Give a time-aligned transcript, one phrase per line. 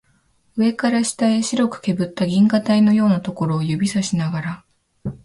[0.55, 4.65] 上から下へ白くけぶった銀河帯のようなところを指さしながら